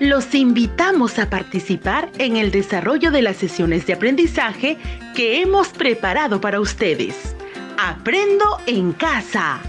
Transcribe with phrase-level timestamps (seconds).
[0.00, 4.76] Los invitamos a participar en el desarrollo de las sesiones de aprendizaje
[5.14, 7.36] que hemos preparado para ustedes.
[7.78, 9.60] Aprendo en casa.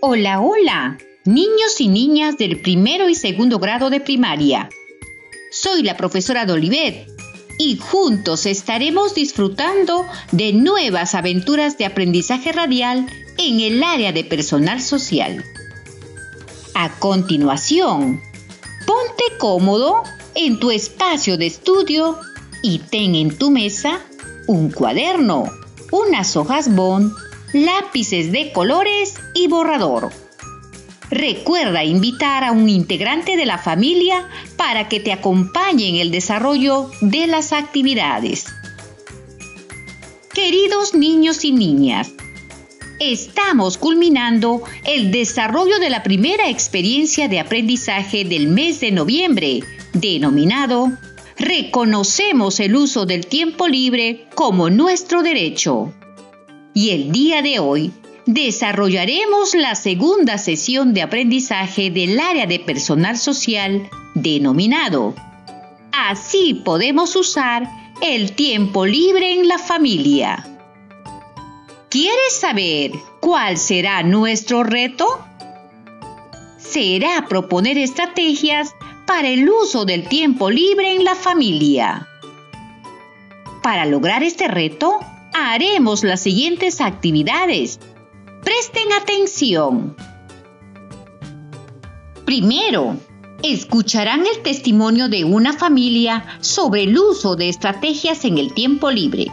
[0.00, 4.70] Hola, hola, niños y niñas del primero y segundo grado de primaria.
[5.50, 7.06] Soy la profesora Dolivet
[7.58, 13.06] y juntos estaremos disfrutando de nuevas aventuras de aprendizaje radial
[13.38, 15.44] en el área de personal social.
[16.74, 18.20] A continuación,
[18.86, 20.02] ponte cómodo
[20.34, 22.18] en tu espacio de estudio
[22.62, 24.00] y ten en tu mesa
[24.46, 25.50] un cuaderno,
[25.90, 27.12] unas hojas bond,
[27.52, 30.10] lápices de colores y borrador.
[31.10, 36.90] Recuerda invitar a un integrante de la familia para que te acompañe en el desarrollo
[37.00, 38.46] de las actividades.
[40.34, 42.12] Queridos niños y niñas,
[43.00, 49.60] estamos culminando el desarrollo de la primera experiencia de aprendizaje del mes de noviembre,
[49.92, 50.92] denominado
[51.38, 55.92] Reconocemos el uso del tiempo libre como nuestro derecho.
[56.72, 57.92] Y el día de hoy
[58.24, 65.14] desarrollaremos la segunda sesión de aprendizaje del área de personal social denominado
[65.98, 67.68] Así podemos usar
[68.02, 70.55] el tiempo libre en la familia.
[71.98, 75.06] ¿Quieres saber cuál será nuestro reto?
[76.58, 78.74] Será proponer estrategias
[79.06, 82.06] para el uso del tiempo libre en la familia.
[83.62, 85.00] Para lograr este reto,
[85.32, 87.80] haremos las siguientes actividades
[88.44, 89.96] Presten atención.
[92.26, 92.98] Primero,
[93.42, 99.28] escucharán el testimonio de una familia sobre el uso de estrategias en el tiempo libre.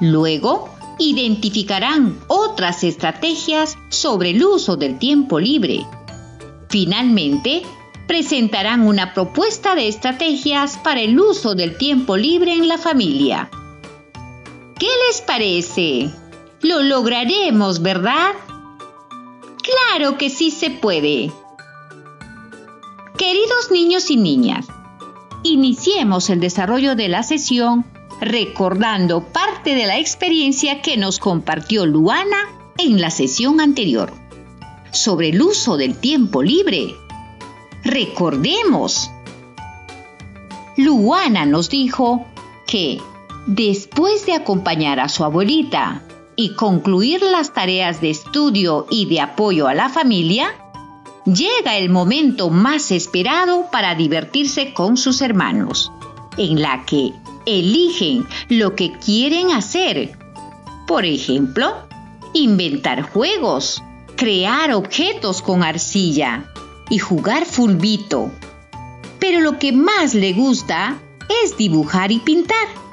[0.00, 5.86] Luego, identificarán otras estrategias sobre el uso del tiempo libre.
[6.68, 7.62] Finalmente,
[8.06, 13.50] presentarán una propuesta de estrategias para el uso del tiempo libre en la familia.
[14.78, 16.10] ¿Qué les parece?
[16.60, 18.32] Lo lograremos, ¿verdad?
[19.62, 21.32] Claro que sí se puede.
[23.16, 24.66] Queridos niños y niñas,
[25.42, 27.84] iniciemos el desarrollo de la sesión
[28.24, 32.48] recordando parte de la experiencia que nos compartió Luana
[32.78, 34.12] en la sesión anterior
[34.92, 36.94] sobre el uso del tiempo libre.
[37.84, 39.10] Recordemos.
[40.76, 42.24] Luana nos dijo
[42.66, 43.00] que
[43.46, 46.02] después de acompañar a su abuelita
[46.36, 50.48] y concluir las tareas de estudio y de apoyo a la familia,
[51.24, 55.92] llega el momento más esperado para divertirse con sus hermanos,
[56.36, 57.12] en la que
[57.46, 60.16] eligen lo que quieren hacer.
[60.86, 61.88] Por ejemplo,
[62.32, 63.82] inventar juegos,
[64.16, 66.50] crear objetos con arcilla
[66.90, 68.30] y jugar fulbito.
[69.18, 70.98] Pero lo que más le gusta
[71.42, 72.84] es dibujar y pintar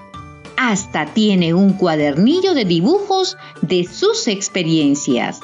[0.62, 5.40] hasta tiene un cuadernillo de dibujos de sus experiencias.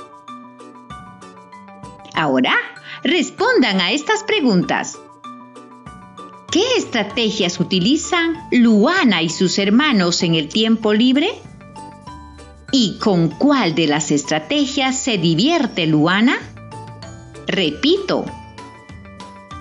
[2.13, 2.53] Ahora,
[3.03, 4.99] respondan a estas preguntas.
[6.57, 11.29] ¿Qué estrategias utilizan Luana y sus hermanos en el tiempo libre?
[12.71, 16.35] ¿Y con cuál de las estrategias se divierte Luana?
[17.45, 18.25] Repito,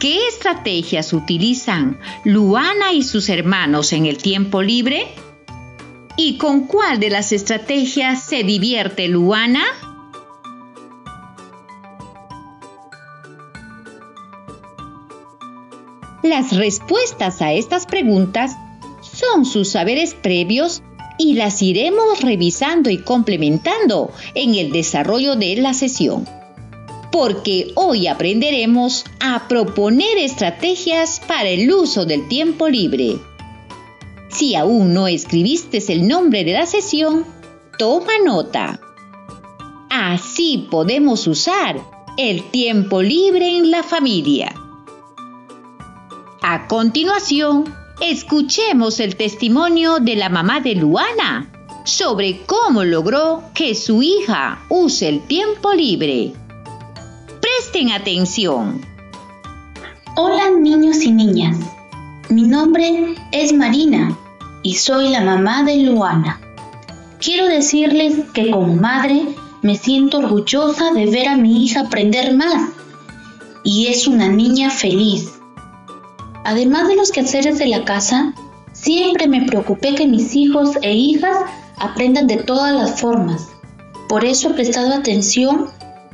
[0.01, 5.07] ¿qué estrategias utilizan Luana y sus hermanos en el tiempo libre?
[6.17, 9.65] ¿Y con cuál de las estrategias se divierte Luana?
[16.29, 18.57] Las respuestas a estas preguntas
[19.01, 20.83] son sus saberes previos
[21.19, 26.27] y las iremos revisando y complementando en el desarrollo de la sesión.
[27.13, 33.19] Porque hoy aprenderemos a proponer estrategias para el uso del tiempo libre.
[34.29, 37.25] Si aún no escribiste el nombre de la sesión,
[37.79, 38.81] toma nota.
[39.91, 41.81] Así podemos usar
[42.19, 44.66] el tiempo libre en la familia.
[46.43, 51.51] A continuación, escuchemos el testimonio de la mamá de Luana
[51.85, 56.35] sobre cómo logró que su hija use el tiempo libre.
[57.41, 58.83] Presten atención.
[60.17, 61.57] Hola niños y niñas,
[62.29, 64.17] mi nombre es Marina
[64.63, 66.41] y soy la mamá de Luana.
[67.19, 69.23] Quiero decirles que como madre
[69.63, 72.71] me siento orgullosa de ver a mi hija aprender más
[73.65, 75.36] y es una niña feliz.
[76.47, 78.33] Además de los quehaceres de la casa,
[78.73, 81.37] siempre me preocupé que mis hijos e hijas
[81.77, 83.49] aprendan de todas las formas.
[84.09, 85.67] Por eso he prestado atención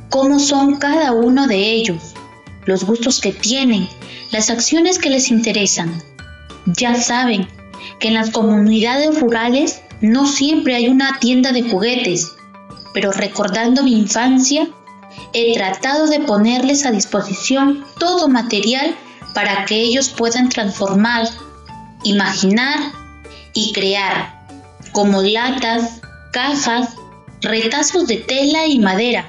[0.09, 2.15] cómo son cada uno de ellos,
[2.65, 3.87] los gustos que tienen,
[4.31, 6.01] las acciones que les interesan.
[6.65, 7.47] Ya saben
[7.99, 12.31] que en las comunidades rurales no siempre hay una tienda de juguetes,
[12.91, 14.67] pero recordando mi infancia,
[15.33, 18.95] he tratado de ponerles a disposición todo material
[19.33, 21.27] para que ellos puedan transformar,
[22.03, 22.79] imaginar
[23.53, 24.45] y crear,
[24.91, 26.01] como latas,
[26.31, 26.95] cajas,
[27.41, 29.27] retazos de tela y madera,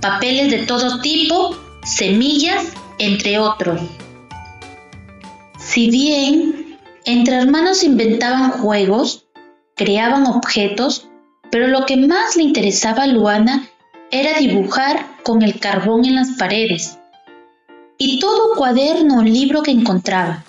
[0.00, 2.64] papeles de todo tipo, semillas,
[2.98, 3.80] entre otros.
[5.58, 9.26] Si bien entre hermanos inventaban juegos,
[9.76, 11.08] creaban objetos,
[11.50, 13.68] pero lo que más le interesaba a Luana
[14.10, 16.98] era dibujar con el carbón en las paredes
[17.98, 20.44] y todo cuaderno o libro que encontraba.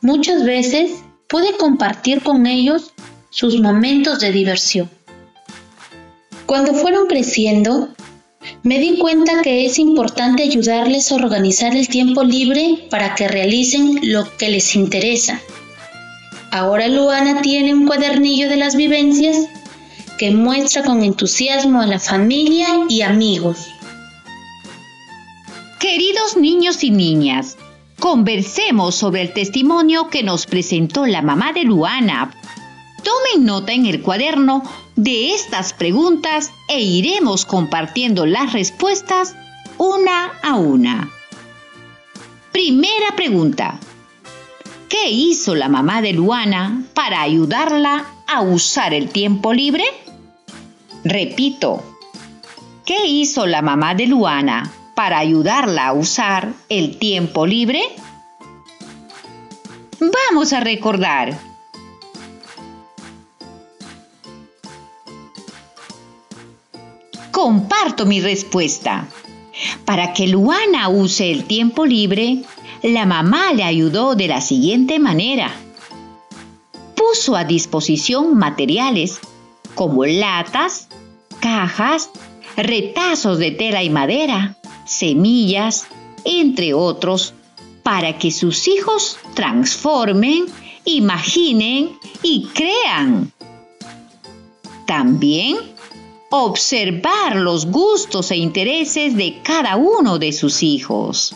[0.00, 2.92] Muchas veces pude compartir con ellos
[3.30, 4.90] sus momentos de diversión.
[6.46, 7.88] Cuando fueron creciendo,
[8.62, 13.98] me di cuenta que es importante ayudarles a organizar el tiempo libre para que realicen
[14.02, 15.40] lo que les interesa.
[16.50, 19.36] Ahora Luana tiene un cuadernillo de las vivencias
[20.16, 23.68] que muestra con entusiasmo a la familia y amigos.
[25.78, 27.56] Queridos niños y niñas,
[28.00, 32.32] conversemos sobre el testimonio que nos presentó la mamá de Luana.
[33.04, 34.64] Tomen nota en el cuaderno
[34.96, 39.36] de estas preguntas e iremos compartiendo las respuestas
[39.76, 41.12] una a una.
[42.50, 43.78] Primera pregunta.
[44.88, 49.84] ¿Qué hizo la mamá de Luana para ayudarla a usar el tiempo libre?
[51.04, 51.84] Repito,
[52.84, 57.80] ¿qué hizo la mamá de Luana para ayudarla a usar el tiempo libre?
[60.00, 61.38] Vamos a recordar.
[67.30, 69.06] Comparto mi respuesta.
[69.84, 72.42] Para que Luana use el tiempo libre,
[72.82, 75.52] la mamá le ayudó de la siguiente manera.
[76.96, 79.20] Puso a disposición materiales
[79.76, 80.88] como latas,
[81.38, 82.10] cajas,
[82.56, 84.57] retazos de tela y madera,
[84.88, 85.86] semillas,
[86.24, 87.34] entre otros,
[87.82, 90.46] para que sus hijos transformen,
[90.84, 91.90] imaginen
[92.22, 93.32] y crean.
[94.86, 95.56] También
[96.30, 101.34] observar los gustos e intereses de cada uno de sus hijos.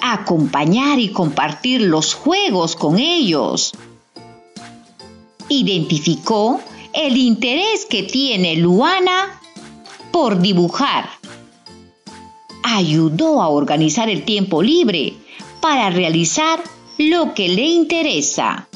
[0.00, 3.72] Acompañar y compartir los juegos con ellos.
[5.48, 6.60] Identificó
[6.92, 9.40] el interés que tiene Luana
[10.10, 11.19] por dibujar
[12.70, 15.14] ayudó a organizar el tiempo libre
[15.60, 16.60] para realizar
[16.98, 18.68] lo que le interesa.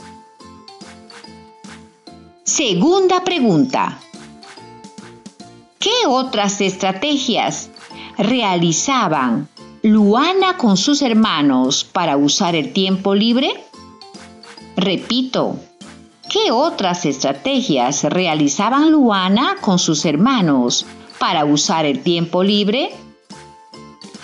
[2.43, 3.99] Segunda pregunta.
[5.79, 7.71] ¿Qué otras estrategias
[8.19, 9.49] realizaban
[9.83, 13.65] Luana con sus hermanos para usar el tiempo libre?
[14.77, 15.57] Repito,
[16.29, 20.87] ¿qué otras estrategias realizaban Luana con sus hermanos
[21.19, 22.93] para usar el tiempo libre?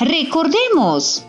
[0.00, 1.26] Recordemos.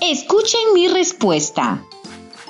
[0.00, 1.84] Escuchen mi respuesta.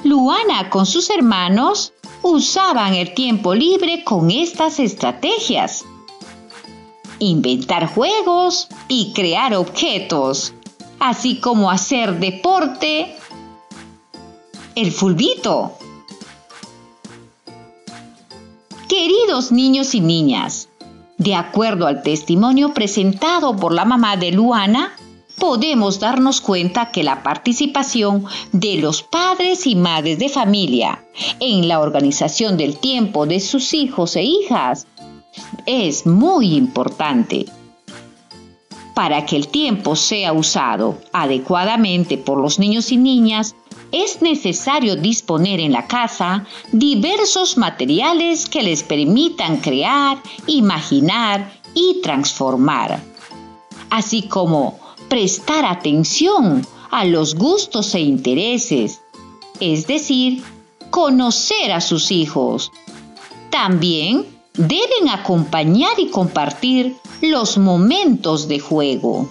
[0.03, 5.87] Luana con sus hermanos usaban el tiempo libre con estas estrategias.
[7.19, 10.53] Inventar juegos y crear objetos,
[10.99, 13.17] así como hacer deporte,
[14.75, 15.79] el fulbito,
[18.89, 20.69] Queridos niños y niñas,
[21.17, 24.93] de acuerdo al testimonio presentado por la mamá de Luana,
[25.39, 31.03] podemos darnos cuenta que la participación de los padres y madres de familia
[31.41, 34.87] en la organización del tiempo de sus hijos e hijas
[35.65, 37.47] es muy importante.
[38.95, 43.57] Para que el tiempo sea usado adecuadamente por los niños y niñas,
[43.95, 53.01] es necesario disponer en la casa diversos materiales que les permitan crear, imaginar y transformar,
[53.91, 59.01] así como prestar atención a los gustos e intereses,
[59.61, 60.43] es decir,
[60.91, 62.73] conocer a sus hijos.
[63.51, 69.29] También deben acompañar y compartir los momentos de juego.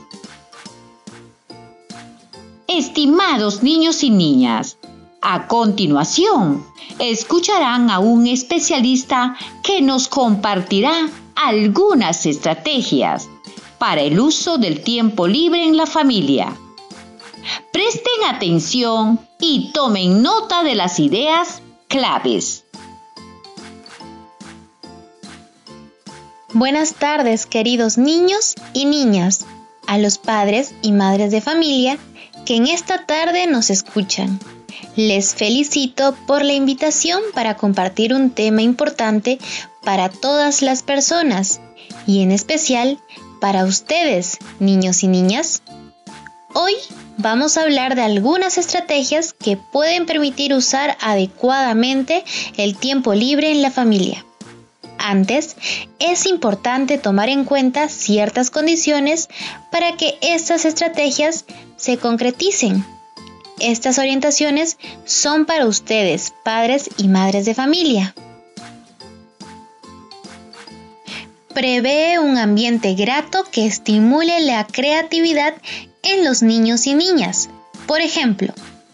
[2.75, 4.79] Estimados niños y niñas,
[5.21, 6.65] a continuación
[6.97, 13.29] escucharán a un especialista que nos compartirá algunas estrategias
[13.77, 16.51] para el uso del tiempo libre en la familia.
[17.71, 22.65] Presten atención y tomen nota de las ideas claves.
[26.53, 29.45] Buenas tardes, queridos niños y niñas,
[29.85, 31.99] a los padres y madres de familia
[32.45, 34.39] que en esta tarde nos escuchan.
[34.95, 39.39] Les felicito por la invitación para compartir un tema importante
[39.83, 41.61] para todas las personas
[42.05, 42.99] y en especial
[43.39, 45.63] para ustedes, niños y niñas.
[46.53, 46.73] Hoy
[47.17, 52.23] vamos a hablar de algunas estrategias que pueden permitir usar adecuadamente
[52.57, 54.23] el tiempo libre en la familia.
[55.05, 55.57] Antes,
[55.99, 59.27] es importante tomar en cuenta ciertas condiciones
[59.69, 61.43] para que estas estrategias
[61.75, 62.85] se concreticen.
[63.59, 68.15] Estas orientaciones son para ustedes, padres y madres de familia.
[71.53, 75.53] Prevé un ambiente grato que estimule la creatividad
[76.01, 77.49] en los niños y niñas.
[77.87, 78.53] Por ejemplo,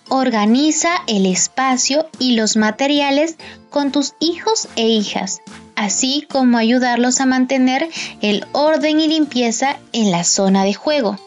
[0.09, 3.35] organiza el espacio y los materiales
[3.69, 5.39] con tus hijos e hijas
[5.79, 7.87] así como ayudarlos a mantener
[8.21, 11.17] el orden y limpieza en la zona de juego.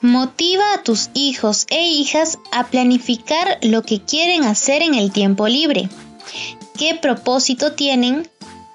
[0.00, 5.46] Motiva a tus hijos e hijas a planificar lo que quieren hacer en el tiempo
[5.46, 5.90] libre,
[6.78, 8.26] qué propósito tienen,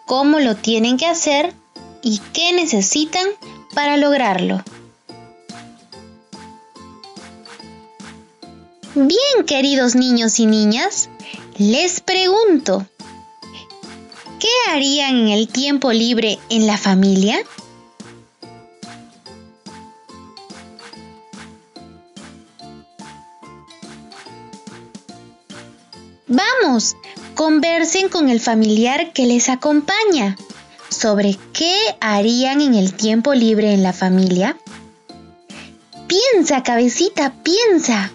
[0.06, 1.52] cómo lo tienen que hacer
[2.04, 3.26] y qué necesitan
[3.74, 4.64] para lograrlo.
[8.94, 11.10] Bien, queridos niños y niñas,
[11.58, 12.86] les pregunto,
[14.40, 17.38] ¿qué harían en el tiempo libre en la familia?
[26.28, 26.98] Vamos,
[27.36, 30.36] conversen con el familiar que les acompaña
[30.90, 34.58] sobre qué harían en el tiempo libre en la familia.
[36.08, 38.12] Piensa, cabecita, piensa.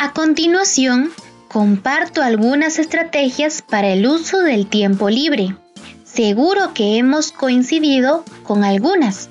[0.00, 1.10] A continuación,
[1.48, 5.56] comparto algunas estrategias para el uso del tiempo libre.
[6.04, 9.28] Seguro que hemos coincidido con algunas.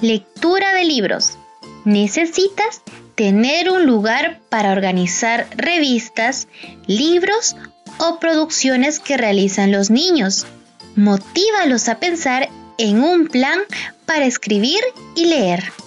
[0.00, 1.36] Lectura de libros.
[1.84, 2.80] Necesitas
[3.14, 6.48] tener un lugar para organizar revistas,
[6.86, 7.56] libros
[7.98, 10.46] o producciones que realizan los niños.
[10.96, 13.58] Motívalos a pensar en un plan
[14.06, 14.80] para escribir
[15.14, 15.81] y leer.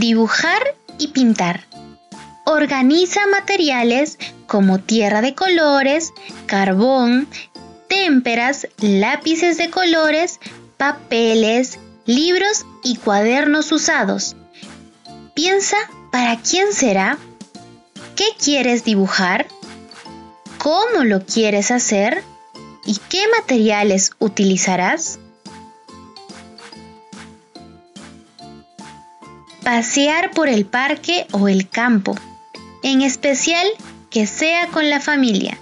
[0.00, 0.60] Dibujar
[0.98, 1.68] y pintar.
[2.46, 6.12] Organiza materiales como tierra de colores,
[6.46, 7.28] carbón,
[7.88, 10.40] témperas, lápices de colores,
[10.78, 14.34] papeles, libros y cuadernos usados.
[15.32, 15.76] Piensa
[16.10, 17.16] para quién será,
[18.16, 19.46] qué quieres dibujar,
[20.58, 22.24] cómo lo quieres hacer
[22.84, 25.20] y qué materiales utilizarás.
[29.64, 32.14] Pasear por el parque o el campo,
[32.82, 33.66] en especial
[34.10, 35.58] que sea con la familia.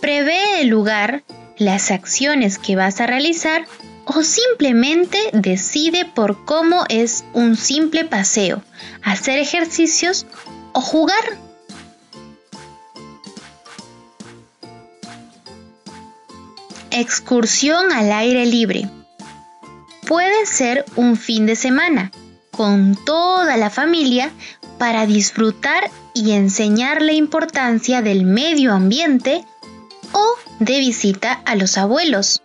[0.00, 1.22] Prevé el lugar,
[1.56, 3.64] las acciones que vas a realizar
[4.04, 8.62] o simplemente decide por cómo es un simple paseo,
[9.02, 10.26] hacer ejercicios
[10.72, 11.38] o jugar.
[16.90, 18.90] Excursión al aire libre.
[20.06, 22.10] Puede ser un fin de semana,
[22.58, 24.32] con toda la familia
[24.80, 29.44] para disfrutar y enseñar la importancia del medio ambiente
[30.10, 32.42] o de visita a los abuelos.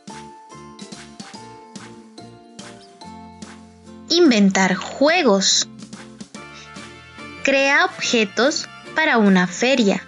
[4.09, 5.67] Inventar juegos.
[7.43, 10.03] Crea objetos para una feria.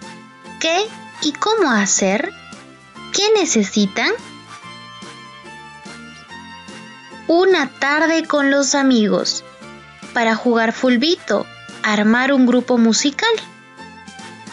[0.60, 0.86] ¿Qué
[1.22, 2.32] y cómo hacer?
[3.12, 4.12] ¿Qué necesitan?
[7.26, 9.44] Una tarde con los amigos
[10.16, 11.44] para jugar fulbito,
[11.82, 13.28] armar un grupo musical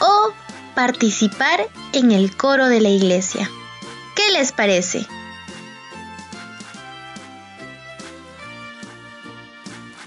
[0.01, 0.33] o
[0.75, 3.49] participar en el coro de la iglesia.
[4.13, 5.05] ¿Qué les parece?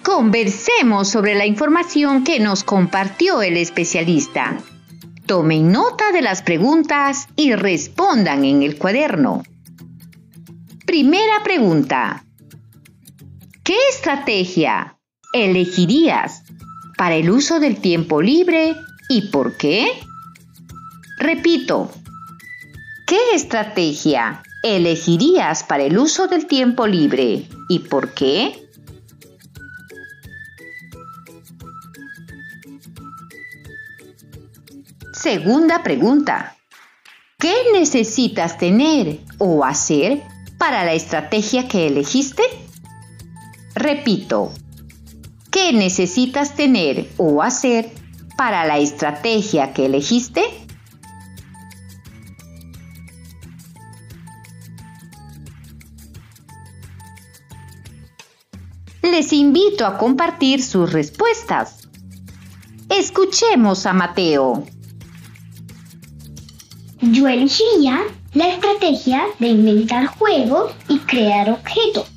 [0.03, 4.59] Conversemos sobre la información que nos compartió el especialista.
[5.25, 9.43] Tomen nota de las preguntas y respondan en el cuaderno.
[10.85, 12.27] Primera pregunta.
[13.65, 14.96] ¿Qué estrategia
[15.33, 16.42] elegirías
[16.97, 18.76] para el uso del tiempo libre
[19.09, 19.88] y por qué?
[21.18, 21.90] Repito,
[23.06, 28.66] ¿qué estrategia elegirías para el uso del tiempo libre y por qué?
[35.12, 36.56] Segunda pregunta.
[37.38, 40.23] ¿Qué necesitas tener o hacer
[40.59, 42.42] para la estrategia que elegiste?
[43.75, 44.52] Repito,
[45.50, 47.91] ¿Qué necesitas tener o hacer
[48.37, 50.43] para la estrategia que elegiste?
[59.03, 61.88] Les invito a compartir sus respuestas.
[62.91, 64.65] Escuchemos a Mateo.
[67.00, 68.03] Yo elegiría
[68.35, 72.11] la estrategia de inventar juegos y crear objetos,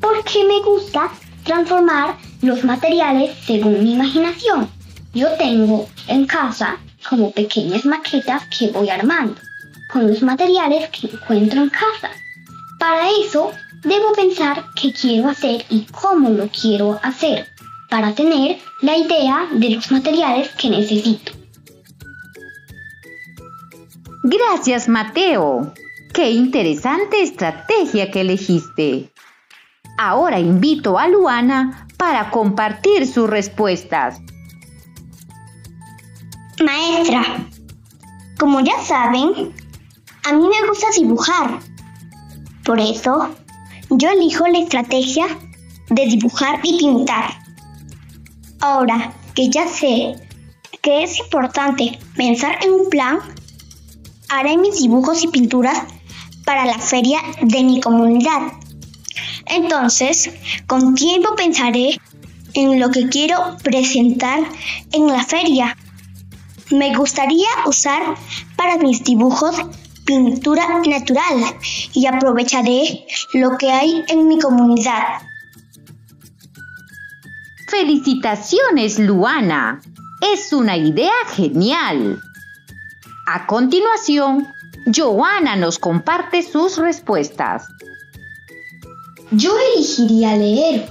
[0.00, 1.10] porque me gusta
[1.44, 4.68] transformar los materiales según mi imaginación.
[5.14, 6.78] Yo tengo en casa
[7.08, 9.36] como pequeñas maquetas que voy armando
[9.92, 12.10] con los materiales que encuentro en casa.
[12.78, 13.50] Para eso
[13.82, 17.46] debo pensar qué quiero hacer y cómo lo quiero hacer
[17.88, 21.32] para tener la idea de los materiales que necesito.
[24.24, 25.72] Gracias, Mateo.
[26.12, 29.12] Qué interesante estrategia que elegiste.
[29.98, 34.18] Ahora invito a Luana para compartir sus respuestas.
[36.64, 37.46] Maestra,
[38.38, 39.54] como ya saben,
[40.24, 41.60] a mí me gusta dibujar.
[42.64, 43.34] Por eso,
[43.90, 45.26] yo elijo la estrategia
[45.90, 47.30] de dibujar y pintar.
[48.60, 50.16] Ahora que ya sé
[50.82, 53.18] que es importante pensar en un plan,
[54.28, 55.82] haré mis dibujos y pinturas
[56.44, 58.52] para la feria de mi comunidad.
[59.46, 60.30] Entonces,
[60.66, 61.98] con tiempo pensaré
[62.54, 64.40] en lo que quiero presentar
[64.92, 65.76] en la feria.
[66.70, 68.02] Me gustaría usar
[68.56, 69.56] para mis dibujos
[70.04, 71.56] pintura natural
[71.92, 75.20] y aprovecharé lo que hay en mi comunidad.
[77.68, 79.80] Felicitaciones, Luana.
[80.32, 82.20] Es una idea genial.
[83.26, 84.46] A continuación,
[84.94, 87.66] Joana nos comparte sus respuestas.
[89.32, 90.88] Yo elegiría leer,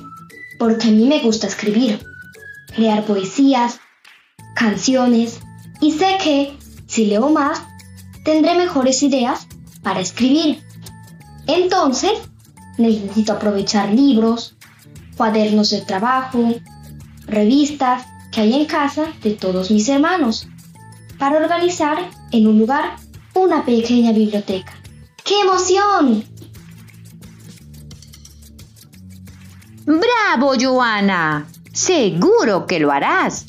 [0.59, 2.05] porque a mí me gusta escribir,
[2.75, 3.79] crear poesías,
[4.55, 5.39] canciones,
[5.79, 7.61] y sé que, si leo más,
[8.25, 9.47] tendré mejores ideas
[9.83, 10.61] para escribir.
[11.47, 12.11] Entonces,
[12.77, 14.57] necesito aprovechar libros,
[15.15, 16.55] cuadernos de trabajo,
[17.27, 20.47] revistas que hay en casa de todos mis hermanos,
[21.17, 22.97] para organizar en un lugar
[23.33, 24.73] una pequeña biblioteca.
[25.23, 26.34] ¡Qué emoción!
[29.85, 31.45] ¡Bravo, Joana!
[31.71, 33.45] Seguro que lo harás.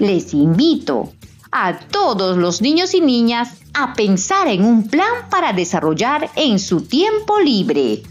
[0.00, 1.12] Les invito
[1.52, 6.80] a todos los niños y niñas a pensar en un plan para desarrollar en su
[6.80, 8.02] tiempo libre.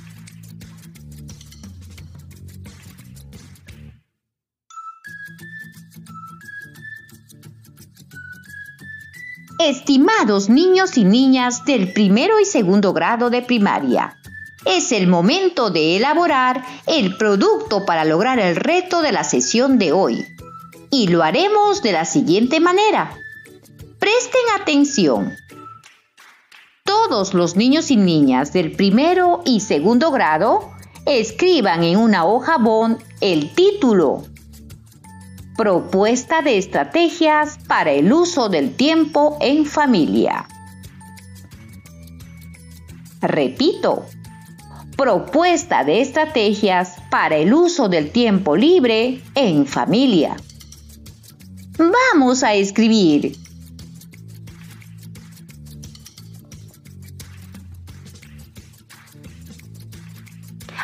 [9.60, 14.16] Estimados niños y niñas del primero y segundo grado de primaria,
[14.66, 19.92] es el momento de elaborar el producto para lograr el reto de la sesión de
[19.92, 20.26] hoy.
[20.90, 23.18] Y lo haremos de la siguiente manera.
[24.00, 25.36] Presten atención.
[26.84, 30.72] Todos los niños y niñas del primero y segundo grado
[31.06, 34.24] escriban en una hoja bond el título
[35.58, 40.48] Propuesta de estrategias para el uso del tiempo en familia.
[43.22, 44.06] Repito,
[44.98, 50.36] propuesta de estrategias para el uso del tiempo libre en familia.
[51.78, 53.38] Vamos a escribir.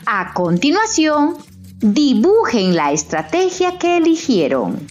[0.06, 1.38] A continuación,
[1.86, 4.88] Dibujen la estrategia que eligieron.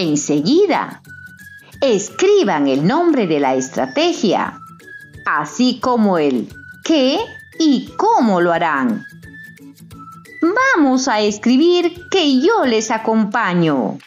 [0.00, 1.02] Enseguida,
[1.82, 4.58] escriban el nombre de la estrategia,
[5.26, 6.48] así como el
[6.84, 7.18] qué
[7.58, 9.04] y cómo lo harán.
[10.74, 13.98] Vamos a escribir que yo les acompaño.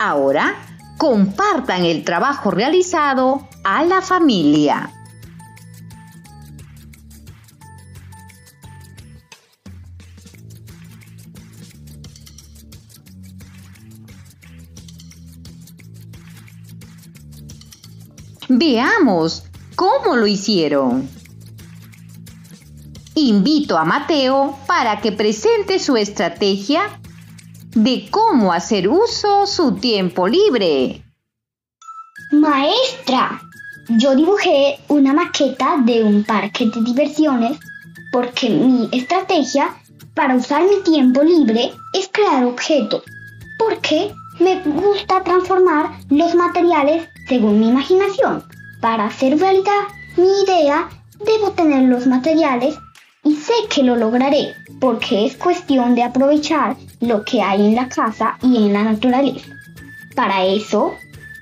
[0.00, 0.56] Ahora,
[0.96, 4.90] compartan el trabajo realizado a la familia.
[18.48, 19.44] Veamos
[19.76, 21.06] cómo lo hicieron.
[23.16, 27.02] Invito a Mateo para que presente su estrategia
[27.72, 31.04] de cómo hacer uso su tiempo libre.
[32.32, 33.42] Maestra,
[33.88, 37.58] yo dibujé una maqueta de un parque de diversiones
[38.12, 39.74] porque mi estrategia
[40.14, 43.02] para usar mi tiempo libre es crear objetos.
[43.58, 48.44] Porque me gusta transformar los materiales según mi imaginación.
[48.80, 49.82] Para hacer realidad
[50.16, 50.88] mi idea,
[51.24, 52.76] debo tener los materiales
[53.24, 57.88] y sé que lo lograré porque es cuestión de aprovechar lo que hay en la
[57.88, 59.46] casa y en la naturaleza.
[60.14, 60.94] Para eso,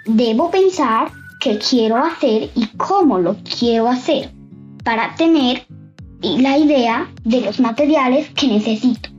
[0.06, 4.30] debo pensar qué quiero hacer y cómo lo quiero hacer
[4.84, 5.66] para tener
[6.22, 9.10] la idea de los materiales que necesito.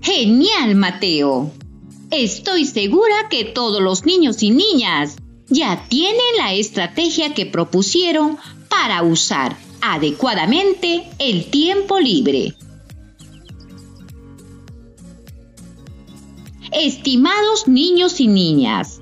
[0.00, 1.50] Genial, Mateo.
[2.10, 5.16] Estoy segura que todos los niños y niñas
[5.48, 12.54] ya tienen la estrategia que propusieron para usar adecuadamente el tiempo libre.
[16.72, 18.97] Estimados niños y niñas,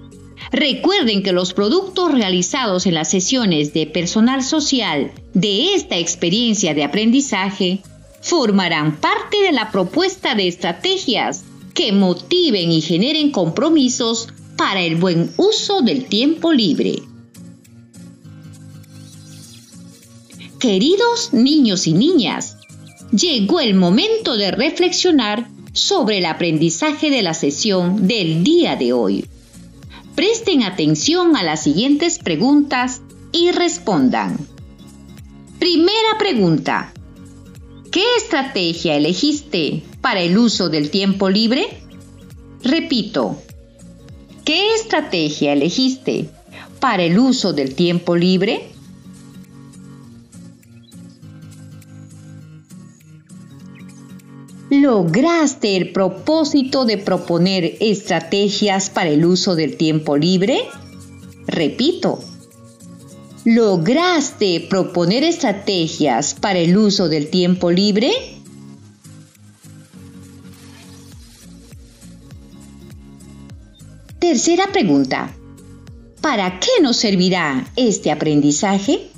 [0.52, 6.84] recuerden que los productos realizados en las sesiones de personal social de esta experiencia de
[6.84, 7.80] aprendizaje
[8.20, 15.30] formarán parte de la propuesta de estrategias que motiven y generen compromisos para el buen
[15.36, 17.02] uso del tiempo libre.
[20.58, 22.56] Queridos niños y niñas,
[23.12, 29.26] llegó el momento de reflexionar sobre el aprendizaje de la sesión del día de hoy.
[30.16, 33.02] Presten atención a las siguientes preguntas
[33.32, 34.38] y respondan.
[35.58, 36.94] Primera pregunta.
[37.92, 41.82] ¿Qué estrategia elegiste para el uso del tiempo libre?
[42.62, 43.42] Repito,
[44.46, 46.30] ¿qué estrategia elegiste
[46.80, 48.70] para el uso del tiempo libre?
[54.86, 60.60] ¿Lograste el propósito de proponer estrategias para el uso del tiempo libre?
[61.48, 62.20] Repito,
[63.44, 68.12] ¿lograste proponer estrategias para el uso del tiempo libre?
[74.20, 75.34] Tercera pregunta.
[76.20, 79.10] ¿Para qué nos servirá este aprendizaje?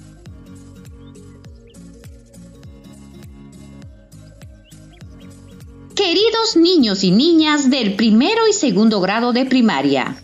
[6.09, 10.17] Queridos niños y niñas del primero y segundo grado de primaria,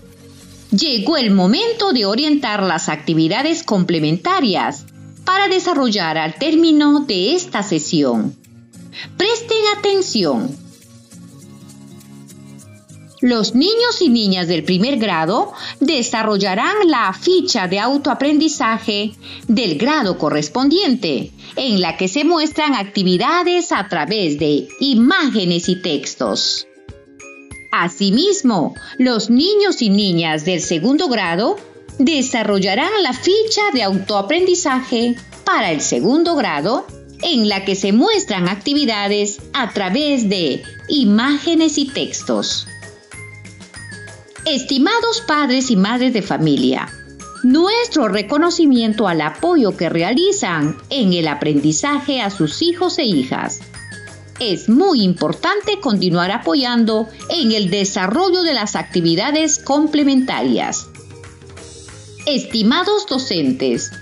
[0.70, 4.86] llegó el momento de orientar las actividades complementarias
[5.26, 8.34] para desarrollar al término de esta sesión.
[9.18, 10.56] Presten atención.
[13.24, 19.12] Los niños y niñas del primer grado desarrollarán la ficha de autoaprendizaje
[19.48, 26.66] del grado correspondiente, en la que se muestran actividades a través de imágenes y textos.
[27.72, 31.56] Asimismo, los niños y niñas del segundo grado
[31.98, 36.86] desarrollarán la ficha de autoaprendizaje para el segundo grado
[37.22, 42.66] en la que se muestran actividades a través de imágenes y textos.
[44.46, 46.92] Estimados padres y madres de familia,
[47.44, 53.60] nuestro reconocimiento al apoyo que realizan en el aprendizaje a sus hijos e hijas.
[54.40, 60.88] Es muy importante continuar apoyando en el desarrollo de las actividades complementarias.
[62.26, 63.92] Estimados docentes,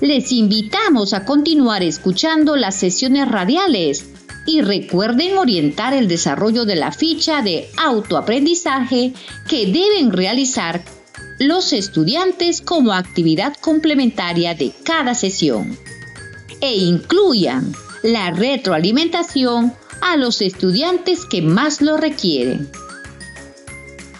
[0.00, 4.04] les invitamos a continuar escuchando las sesiones radiales
[4.48, 9.12] y recuerden orientar el desarrollo de la ficha de autoaprendizaje
[9.46, 10.82] que deben realizar
[11.38, 15.78] los estudiantes como actividad complementaria de cada sesión
[16.62, 22.70] e incluyan la retroalimentación a los estudiantes que más lo requieren.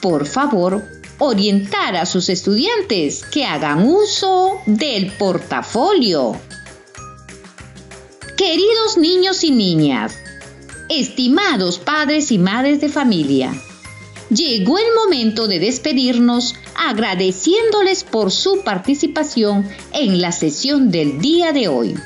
[0.02, 0.84] Por favor,
[1.18, 6.38] orientar a sus estudiantes que hagan uso del portafolio
[8.38, 10.16] Queridos niños y niñas,
[10.88, 13.53] estimados padres y madres de familia,
[14.31, 21.66] llegó el momento de despedirnos agradeciéndoles por su participación en la sesión del día de
[21.66, 21.96] hoy.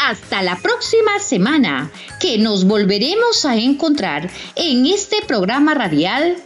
[0.00, 6.36] Hasta la próxima semana que nos volveremos a encontrar en este programa radial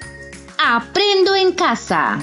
[0.58, 2.22] Aprendo en casa.